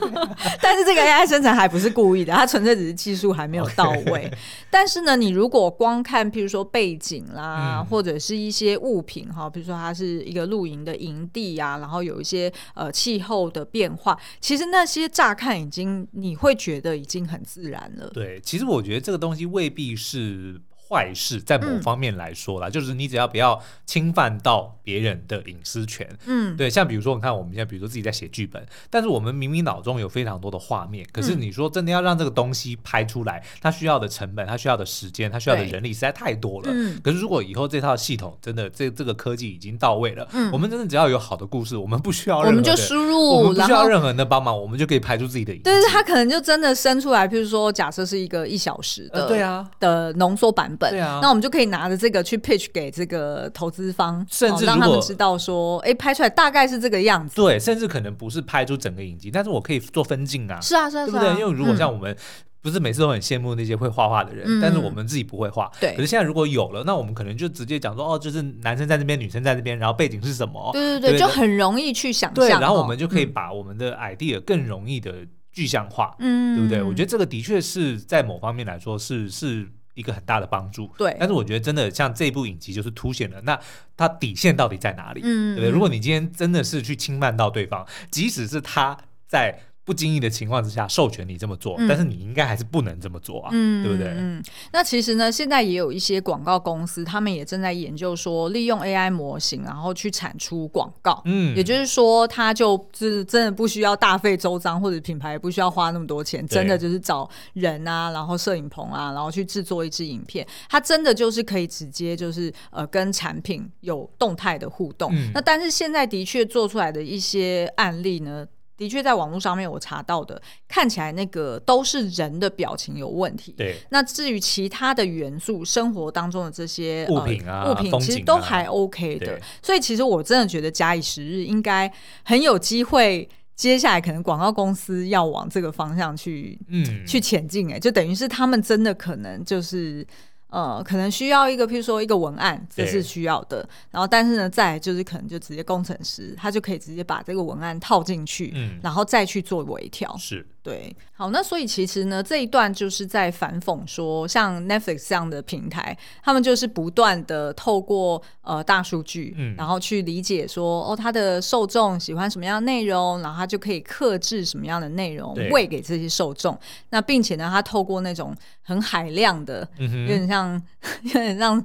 [0.62, 4.30] 但是这个 AI 生成还不是故意的，它纯粹只是技术还没有到位。
[4.70, 18.10] 但是呢，你如果光看，譬如说背景啦，或者是一些物品哈，比如说它是一个露营的营地啊，然后有一些呃气候的变化，其实那些乍看已经你会觉得已经很自然了。
[18.10, 20.60] 对，其实我觉得这个东西未必是。
[20.92, 36.68] 坏事在某方面来说啦，嗯、就是你只要不要侵犯到别人的隐私权，嗯，对，像比如说，你看我们现在，比如说自己在写剧本，但是我们明明脑中有非常多的画面，可是你说真的要让这个东西拍出来，它需要的成本、它需要的时间、它需要的人力实在太多了。
[36.70, 45.62] 嗯，可是如果以后这套系统真的这这个科技已经到位了，嗯，我们真的只要有好的故事，我们不需要任何的，我们就输入，我们不需要任何人的帮忙，我们就可以拍出自己的影。
[45.62, 51.62] 对，它可能就真的生出来，譬如说，假设是一个一小时的，对啊，的浓缩版本，对啊，那我们就可以。
[51.72, 57.36] 拿着这个去 pitch 给这个投资方，甚至、哦、让他们知道说，哎，拍出来大概是这个样子。
[57.36, 60.60] 对，甚至可能不是拍出整个影集，但是我可以做分镜啊。
[60.60, 61.30] 是啊，是啊，对不对？
[61.40, 62.14] 因为如果像我们
[62.60, 65.70] 不是每次都很羡慕那些会画画的人，嗯、但是我们自己不会画。
[65.80, 65.94] 对。
[65.94, 70.70] 可是现在如果有了，那我们可能就直接讲说，哦，就是男生在那边，女生在那边，然后背景是什么？
[70.72, 72.34] 对对对，对就很容易去想象。
[72.34, 75.14] 对，然后我们就可以把我们的 idea 更容易的
[75.52, 76.82] 具象化，嗯，对不对？
[76.82, 80.90] 我觉得这个的确是在某方面来说是是一个很大的帮助。
[80.98, 81.16] 对。
[81.18, 83.58] 但是我觉得真的像这部影集就是凸显了那
[83.96, 85.70] 他底线到底在哪里，嗯，对不对？
[85.70, 89.60] 如果你今天真的是去侵犯到对方，即使是他在。
[89.84, 94.12] 不经意的情况之下授权你这么做，嗯、但是你应该还是不能这么做啊，嗯、对不对？
[94.16, 94.42] 嗯，
[94.72, 101.20] 那其实呢，现在也有一些广告公司，他们也正在研究说，利用 AI 模型，然后去产出广告。
[101.24, 115.10] 嗯，也就是说，他就是真的不需要大费周章，或者品牌不需要花那么多钱，真的就是找人啊，然后摄影棚啊，然后去制作一支影片，它真的就是可以直接就是呃跟产品有动态的互动。
[115.12, 118.46] 嗯、那但是现在的确做出来的一些案例呢？
[118.76, 123.52] 的确，在网络上面我查到的，看起来那个都是人的表情有问题。
[123.56, 123.76] 对。
[123.90, 129.40] 那至于其他的元素，生活当中的这些物品啊、呃、物品，其实都还 OK 的。
[129.62, 131.92] 所以，其实我真的觉得假以时日，应该
[132.24, 133.28] 很有机会。
[133.54, 137.70] 接下来可能广告公司要往这个方向去，嗯，去前进。
[137.72, 140.04] 哎，就等于是他们真的可能就是。
[140.52, 143.66] 呃，可能需要一个，譬如说一个文案，这是需要的。
[143.90, 150.14] 然后，但是呢，再就是可能就直接工程师，他就可以直接把这个文案套进去，嗯，然后再去做微调。
[150.18, 150.46] 是。
[150.62, 166.56] 对，好，那所以其实呢，这一段就是在反讽说，像 Netflix 这样的平台，他们就是不断的透过呃大数据，嗯，然后去理解说，哦，他的受众喜欢什么样的内容，然后他就可以克制什么样的内容喂给这些受众。
[166.90, 170.62] 那并且呢，他透过那种很海量的，嗯、有点像，
[171.02, 171.60] 有点像。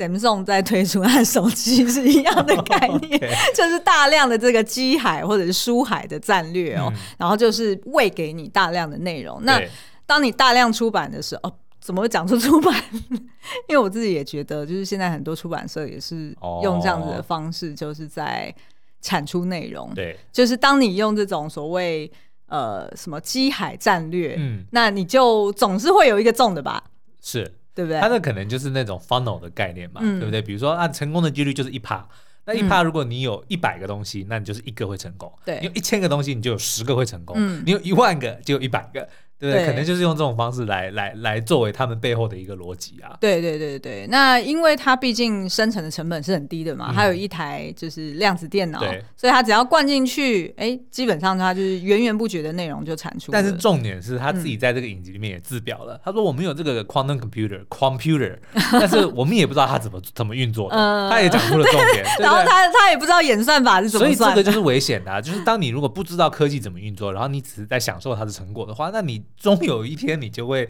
[0.00, 3.20] Samsung 在推出它的手机是一样的 概念
[3.54, 9.38] 就是大量的这个机海或者是书海的战略哦，嗯、然后就是喂给你大量的内容。
[9.44, 9.60] 那
[10.06, 12.74] 当你大量出版的时候，哦，怎么会讲出出版？
[13.68, 18.54] 因为我自己也觉得，就是现在很多出版社也是用这样子的方式，就是在
[19.02, 19.92] 产出内容。
[19.94, 22.10] 对，就是当你用这种所谓
[22.46, 26.82] 呃什么机海战略，嗯，那你就总是会有一个中的吧？
[27.22, 27.52] 是。
[27.74, 28.00] 对不对？
[28.00, 30.42] 它的可能就是那种 funnel 的概念嘛，嗯、对不对？
[30.42, 32.06] 比如说啊，成功的几率就是一趴，
[32.44, 39.08] 那一趴如果你有一百个东西，嗯、那你就是一个会成功；对，你有一千个东西，你就有十个会成功；嗯、你有一万个，就有一百个。
[39.40, 43.16] 对，对，可能就是用这种方式来来来作为他们背后的一个逻辑啊。
[43.18, 48.78] 对对对对，那因为它毕竟生成的成本是很低的嘛，它、嗯、有一台就是量子电脑，
[49.16, 53.32] 所以它只要灌进去，哎，基本上它就是源源不绝的内容就产出。
[53.32, 58.36] 但是重点是他自己在这个影集里面也自表了，嗯、他说我们有这个 quantum computer，computer，
[58.72, 62.04] 但是我们也不知道它怎么怎么运作的，嗯、他也讲出了重点。
[62.04, 69.24] 对对然后他他也不知道演算法是怎么算的，所以这个就是危险的、啊，就是当你如果不知道科技怎么运作，然后你只是在享受它的成果的话，那你。
[69.36, 70.68] 终有一天，你就会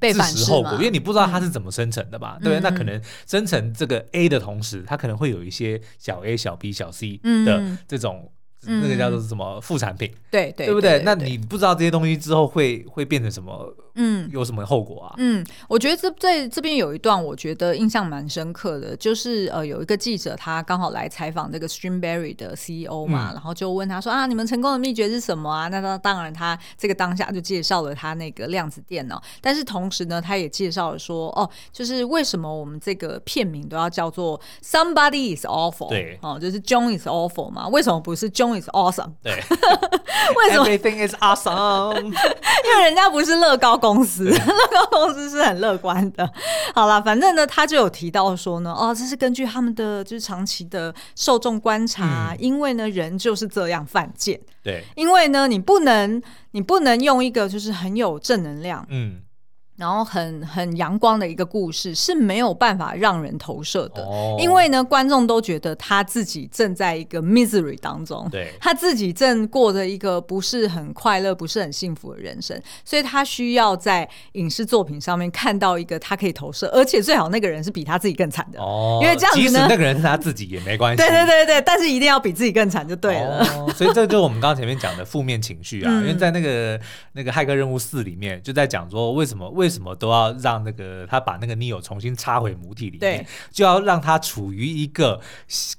[0.00, 2.70] 自食后果，因为你不知道它是怎么生成的嘛，嗯、对不对？
[2.70, 8.30] 那可能生成这个 A 的同时，它可能会有一些小 a、小 b、小 c 的这种。
[8.66, 10.10] 那个叫做什么副产品？
[10.30, 11.02] 对对，对不对？
[11.04, 13.76] 那你不知道这些东西之后会会变成什么？
[13.96, 15.14] 嗯，有什么后果啊？
[15.18, 25.68] 嗯，我觉得这在这边有一段，我觉得印象蛮深刻的，就是呃，有一个记者他刚好来采访这个 Streamberry 的 CEO 嘛，然后就问他说啊，你们成功的秘诀是什么啊？
[25.68, 35.88] 那他当然他这个当下就介绍了他那个量子电脑，但是同时呢，他也介绍了说哦，就是为什么我们这个片名都要叫做 Somebody is awful？
[35.90, 37.68] 对，哦，就是 John is awful 嘛？
[37.68, 39.32] 为什么不是 John？is awesome，对，
[40.36, 44.38] 为什么？Everything is awesome， 因为人家不是乐高公司， 乐
[44.72, 46.26] 高公司是很乐观的。
[46.74, 59.20] 好了，反正呢，他就有提到说呢，哦，这是根据他们的就是长期的受众观察，嗯、因为呢，人就是这样犯贱，对，因为呢，你不能，你不能用一个就是很有正能量，嗯。
[59.76, 83.44] 然后很很阳光的一个故事是没有办法让人投射的，哦、因为呢，观众都觉得他自己正在一个 misery 当中，对，他自己正过着一个不是很快乐、不是很幸福的人生，所以他需要在影视作品上面看到一个他可以投射，而且最好那个人是比他自己更惨的，哦，因为这样子呢，即使那个人是他自己也没关系，对对对对，但是一定要比自己更惨就对了。
[83.56, 86.80] 哦、所以这就是我们刚刚前面讲的负面情绪啊，嗯、因为在那个
[87.14, 89.63] 那个骇客任务四里面就在讲说为什么为。
[89.64, 93.00] 为什么都要让那个他把那个 Neo 重新插回母体里面？
[93.00, 95.18] 对，就要让他处于一个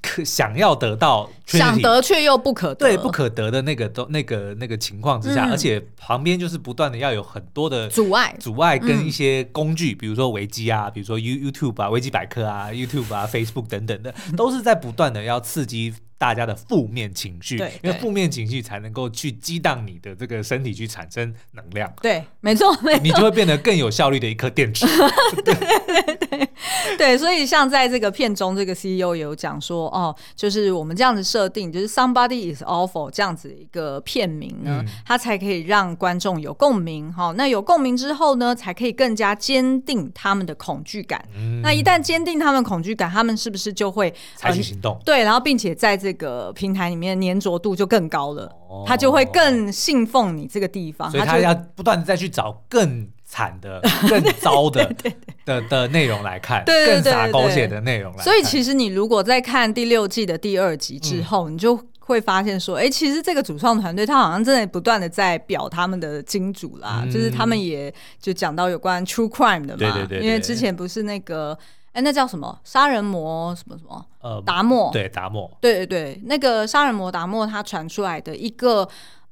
[0.02, 15.94] 可想要得到、想得却又不可得，对不可得的那个都那个那个情况之下，嗯、而且旁边就是不断的要有很多的阻碍、阻碍跟一些工具，嗯、比如说维基啊，比如说 You YouTube 啊、维基百科啊、YouTube 啊、Facebook 等等的，都是在不断的要刺激。
[16.18, 21.92] 大家的负面情绪，对，因为负面情绪才能够去激荡你的这个身体去产生能量。
[22.00, 24.86] 对，没错，没错，你就会变得更有效率的一颗电池。
[25.44, 26.25] 对对对
[26.98, 37.12] 对，所以像在这个片中，这个 CEO 也有讲说，哦，就是我们这样子设定，就是 Somebody is awful 这样子一个片名呢，嗯、它才可以让观众有共鸣。
[37.12, 41.22] 哈、哦，那有共鸣之后呢，才可以更加坚定他们的恐惧感。
[41.36, 45.02] 嗯、那一旦坚定他们恐惧感，他们是不是就会采取行动、呃？
[45.04, 53.78] 对，然后并且在这个平台里面粘着度就更高了，哦、他就会更信奉你这个地方，所以他要不断的再去找更惨的、
[54.08, 54.90] 更糟的
[55.44, 58.24] 的的内容来看，对对对对更洒狗血的内容来看。
[58.24, 71.58] 所以其实你如果在看第六季的第二集之后，嗯、你就会发现说，哎、欸，其实这个主创团队他好像真的不断的在表他们的金主啦，嗯、就是他们也就讲到有关 true crime 的嘛，对对对对，因为之前不是那个。
[71.92, 72.60] 哎，那叫什么？
[72.62, 74.04] 杀人魔什么什么？
[74.20, 74.92] 呃，达莫。
[74.92, 78.86] 对达莫，对对对，那个杀人魔达莫他传出来的一个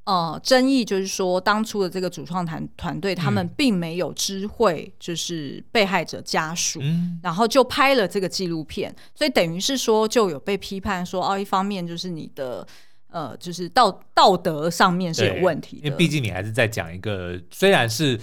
[0.05, 12.67] 呃争议，就是说当初的这个主创团团队他们并没有知会，就是被害者家属，嗯、然后就拍了这个纪录片，所以等于是说就有被批判说，哦，一方面就是你的
[13.09, 18.21] 呃，就是道道德上面是有问题的，因为毕竟你还是在讲一个虽然是。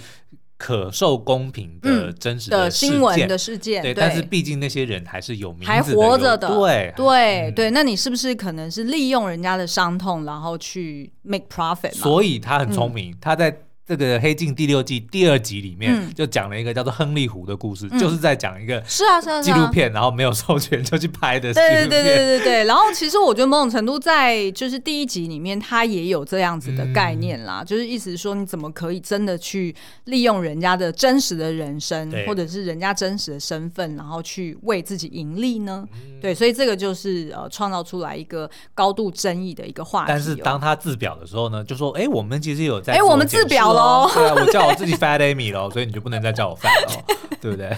[0.62, 11.92] 可受公平的真实的新闻的事件，对，但是毕竟那些人还是有名还活着的，对对对，那你是不是可能是利用人家的伤痛，然后去 make profit？
[11.94, 13.58] 所以他很聪明，他在。
[13.84, 21.52] 这个《黑镜》第六季第二集里面就讲了一个叫做亨利湖的故事，嗯、就是在讲一个是啊是啊纪录片，然后没有授权就去拍的。
[21.52, 22.64] 对对对对对对。
[22.64, 29.74] 然后其实我觉得某种程度在就是第一集里面，他也有这样子的概念啦，嗯、就是意思是说你怎么可以真的去
[30.04, 35.84] 利用人家的真实的人生，或者是人家真实的身份，然后去为自己盈利呢？
[35.92, 40.14] 嗯、对，所以这个就是呃创造出来一个高度争议的一个话题、喔。
[40.14, 47.04] 但是当他自表的时候呢，就说：“哎，我们其实有在哎，我们自表喽。”对啊，我叫我自己 Fat Amy 喽，所以你就不能再叫我 Fat 了，
[47.40, 47.70] 对不对？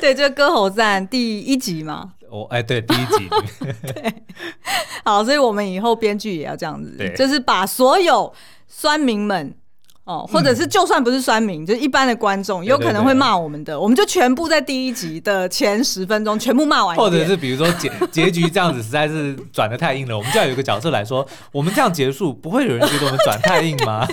[0.00, 2.12] 对，就歌喉赞第一集嘛。
[2.30, 3.28] 哦，哎，对，第一集。
[3.92, 4.14] 对，
[5.04, 8.32] 好，所以我们以后编剧也要这样子，对就是把所有
[8.68, 9.54] 酸民们。
[10.10, 16.96] 哦，或者是就算不是酸民，嗯、就一般的观众，有可能会骂我们的，我们就全部在第一集的前十分钟全部骂完。
[16.96, 24.04] 或者是比如说结 结局这样子实在是转的太硬了，我们就要有一个角色来说，我们这样结束不会有人觉得我们转太硬吗？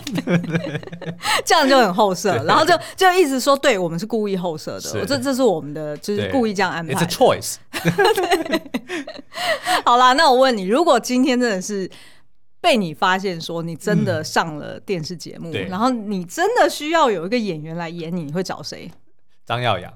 [1.43, 6.93] 这样就很后设，然后就就一直说，对我们是故意后设的，是这这是我们的，就是故意这样安排。
[6.93, 7.55] It's a choice。
[9.83, 11.89] 好啦，那我问你，如果今天真的是。
[12.67, 18.91] 被你发现说你真的上了电视节目，嗯、然后你真的需要有一个演员来演你，你会找谁？
[19.45, 19.93] 张耀扬。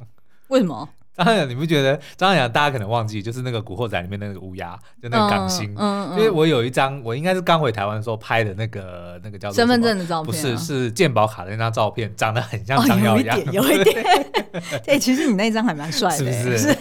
[0.47, 0.87] 为什么？
[1.23, 2.51] 张耀扬，你不觉得张耀扬？
[2.51, 5.73] 大家可能忘记，就是那个《古惑仔》里面那个乌鸦，就那个港星。
[5.77, 14.03] 嗯因为我有一张，我应该是刚回台湾的时候拍的那个那个叫做身份证的照片，啊，不是是健保卡的那张照片，长得很像张耀扬，哦，有一点，有一点。
[14.03, 14.25] 哎
[14.85, 16.57] 对，其实你那张还蛮帅的， 是不是？
[16.57, 16.77] 是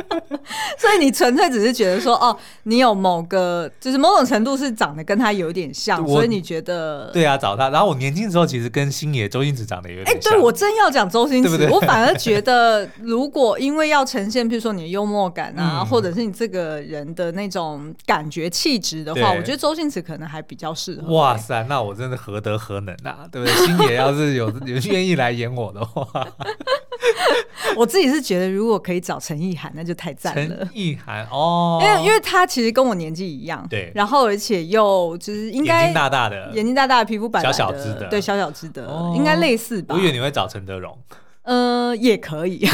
[0.78, 7.68] 所以你纯粹只是觉得说，哦，你有某个，就是某种程度是长得跟他有点像，所以你觉得对啊，找他。
[7.68, 10.14] 然后我年轻的时候其实跟星爷周星驰长得有点像。
[10.14, 21.12] 哎，对我真要讲周星驰，我反而觉得，如果因为要呈现，比如说你的幽默感啊，嗯、或者是你这个人的那种感觉气质的话，我觉得周星驰可能还比较适合。
[21.14, 23.66] 哇塞，那我真的何德何能啊，对不对？
[23.66, 26.04] 星爷要是有有愿意来演我的话。
[27.76, 30.56] 我自己是觉得，如果可以找陈意涵，那就太赞了。
[30.56, 39.94] 陈意涵哦，因为因为他其实跟我年纪一样，对，然后而且又就是应该眼睛大大的，眼睛大大的，皮肤白白的，小小只的，对，小小只的，哦、应该类似吧。
[39.94, 40.96] 我以为你会找陈德容。
[41.42, 42.66] 呃，也可以，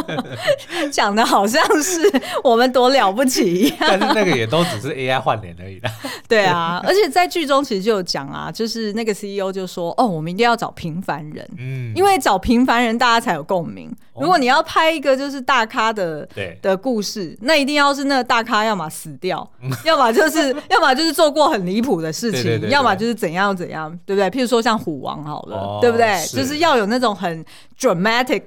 [0.90, 2.00] 讲的好像是
[2.42, 5.88] 我们多了不起一样， 但是那个也都只是 AI 换脸而已的。
[6.28, 13.90] 对啊，而且在剧中其实就有讲啊，就是那个 CEO 就说：“哦，我们一定要找平凡人，嗯，因为找平凡人大家才有共鸣。
[14.20, 19.48] 如果你要拍一个就是大咖的对的故事，那一定要是那个大咖，要么死掉，
[19.84, 24.28] 要么就是要么就是做过很离谱的事情，要么就是怎样怎样，对不对？
[24.30, 26.22] 譬如说像虎王好了，对不对？
[26.26, 27.44] 就是要有那种很。”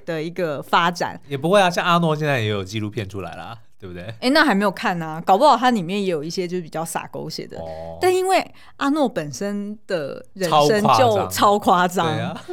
[0.06, 1.20] 的一个发展。
[1.28, 4.04] 也不会啊，像阿诺现在也有纪录片出来了，对不对？
[4.22, 7.60] 哎，那还没有看呢、啊，搞不好它里面也有一些就是比较洒狗血的。
[7.60, 8.42] 哦、但因为
[8.78, 12.08] 阿诺本身的人生就超夸张。
[12.08, 12.46] 对啊、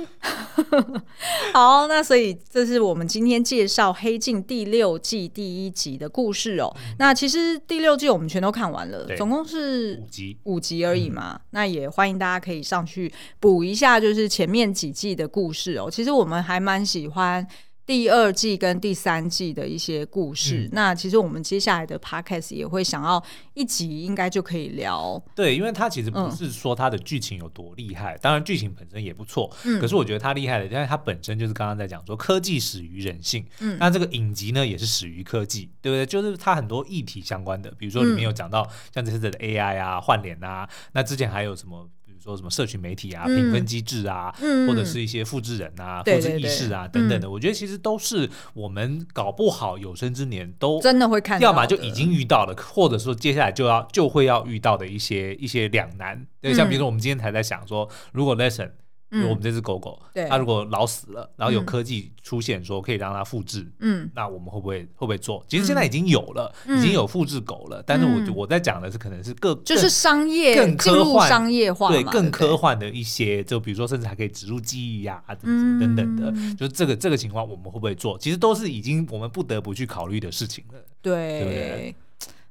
[1.55, 6.74] 好，那所以这是我们今天介绍《黑镜》第六季第一集的故事哦。
[6.78, 11.35] 嗯、那其实第六季我们全都看完了，总共是五集五集而已嘛。
[11.37, 15.89] 嗯、那也欢迎大家可以上去补一下，就是前面几季的故事哦。
[15.89, 17.47] 其实我们还蛮喜欢。
[17.91, 23.20] 第二季跟第三季的一些故事，嗯、那其实我们接下来的 podcast 也会想要
[23.55, 25.20] 一集应该就可以聊。
[25.34, 29.51] 对，因为它其实不是说它的剧情有多厉害，嗯、当然剧情本身也不错。
[29.64, 33.45] 嗯、可是我觉得它厉害的，因为它本身就是刚刚在讲说科技始于人性。
[33.59, 36.07] 嗯，那这个影集呢也是始于科技，对不对？
[36.07, 38.64] 就是它很多议题相关的，比如说里面有讲到
[38.95, 41.91] 像这次的 AI 啊、换脸啊，那之前还有什么？
[42.23, 56.27] 说什么社群媒体啊、评分机制啊，嗯、或者是一些复制人啊、复制意识啊等等的，我觉得其实都是我们搞不好有生之年都真的会看到，要么就已经遇到了，或者说接下来就要就会要遇到的一些一些两难。
[56.41, 58.71] 对，像比如说我们今天才在想说，如果 Lesson。
[59.11, 65.44] 我们这只狗狗，它如果老死了，然后有科技出现说可以让它复制，嗯，那我们会不会会不会做？
[65.48, 67.82] 其实现在已经有了，已经有复制狗了。
[67.84, 78.16] 但是我我在讲的是可能是更就是商业更科幻商业化，对，更科幻的一些，就比如说甚至还可以植入记忆呀，等等的，就是这个这个情况我们会不会做？
[78.18, 80.78] 其实都是已经我们不得不去考虑的事情了。
[81.02, 81.94] 对，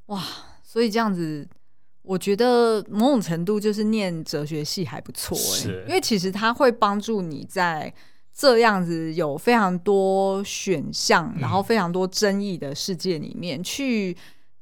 [0.07, 0.22] 哇，
[0.64, 1.47] 所以这样子。
[2.10, 7.93] 我觉得某种程度就是念哲学系还不错哎，是因为其实它会帮助你在
[8.34, 14.18] 这样子有非常多选项，嗯、然后非常多争议的世界里面去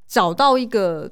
[0.05, 1.09] 找到一个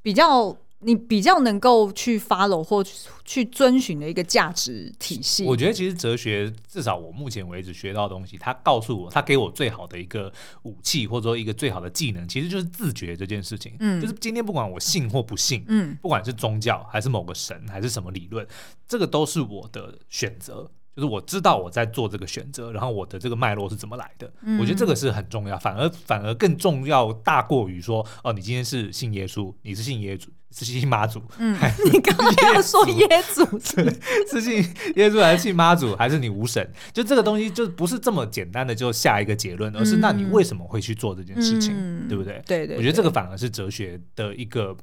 [0.00, 0.56] 比较。
[0.80, 2.84] 你比较能够去 follow 或
[3.24, 13.74] 去遵循的一个价值体系，我觉得其实哲学至少我目前为止学到的东西，它告诉我，它给我最好的一个武器，或者说一个最好的技能，其实就是自觉这件事情。
[13.80, 18.46] 嗯，就是今天不管我信或不信，嗯，不管是宗教还是某个神还是什么理论，
[18.86, 20.70] 这个都是我的选择。
[20.96, 31.54] 就是我知道我在做这个选择，然后我的这个脉络是怎么来的，嗯、我觉得这个是很重要，反而反而更重要大过于说哦，你今天是信耶稣，你是信耶稣，是信妈祖，嗯，
[31.92, 34.56] 你刚刚要说耶稣是 是信
[34.94, 36.66] 耶稣还是信妈祖，还是你无神？
[36.94, 42.42] 就这个东西就不是这么简单的就下一个结论，而是那你为什么会去做这件事情，嗯、对不对？
[42.46, 44.74] 对，对对，我觉得这个反而是哲学的一个。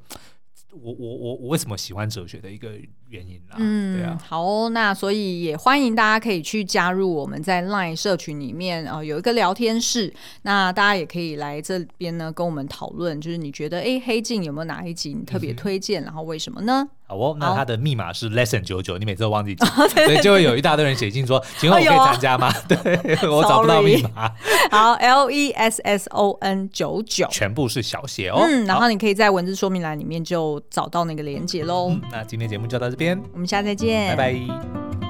[0.82, 2.72] 我我我我为什么喜欢哲学的一个
[3.08, 3.56] 原因啦？
[3.58, 10.12] 嗯，对啊，好哦，那所以也欢迎大家可以去加入我们在 LINE 社群里面啊、呃，有一个聊天室，
[10.42, 16.88] 那大家也可以来这边呢跟我们讨论，就是你觉得哎，黑镜有没有哪一集你特别推荐，嗯、然后为什么呢？
[17.16, 19.66] 好哦，那他的密码是 lesson 九九，你每次都忘记记，
[20.04, 22.52] 所以就会有一大堆人写信说，请问我可以参加吗？
[22.66, 24.30] 对，我找不到密码。
[24.70, 28.38] 好，L E S S O N 九九，全部是小写哦。
[28.40, 31.94] 嗯，然后你可以在文字说明栏里面就找到那个连接喽。
[32.10, 35.03] 那今天节目就到这边，我们下次再见，拜拜。